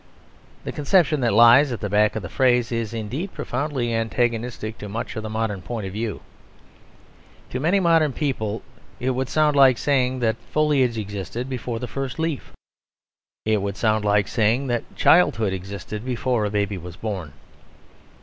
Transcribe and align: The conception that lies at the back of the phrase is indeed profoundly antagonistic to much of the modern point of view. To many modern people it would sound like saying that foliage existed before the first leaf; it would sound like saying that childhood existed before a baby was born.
The 0.63 0.71
conception 0.71 1.19
that 1.19 1.31
lies 1.31 1.71
at 1.71 1.79
the 1.79 1.87
back 1.87 2.15
of 2.15 2.23
the 2.23 2.27
phrase 2.27 2.71
is 2.71 2.91
indeed 2.91 3.35
profoundly 3.35 3.93
antagonistic 3.93 4.79
to 4.79 4.89
much 4.89 5.15
of 5.15 5.21
the 5.21 5.29
modern 5.29 5.61
point 5.61 5.85
of 5.85 5.93
view. 5.93 6.21
To 7.51 7.59
many 7.59 7.79
modern 7.79 8.11
people 8.11 8.63
it 8.99 9.11
would 9.11 9.29
sound 9.29 9.55
like 9.55 9.77
saying 9.77 10.17
that 10.21 10.37
foliage 10.51 10.97
existed 10.97 11.47
before 11.47 11.77
the 11.77 11.85
first 11.87 12.17
leaf; 12.17 12.51
it 13.45 13.61
would 13.61 13.77
sound 13.77 14.03
like 14.03 14.27
saying 14.27 14.65
that 14.69 14.95
childhood 14.95 15.53
existed 15.53 16.03
before 16.03 16.45
a 16.45 16.49
baby 16.49 16.79
was 16.79 16.95
born. 16.95 17.33